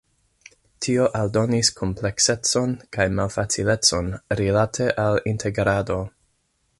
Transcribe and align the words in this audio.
Tio 0.85 1.03
aldonis 1.19 1.69
kompleksecon 1.81 2.73
kaj 2.97 3.07
malfacilecon 3.19 4.11
rilate 4.41 4.89
al 5.05 5.23
integrado. 5.33 6.03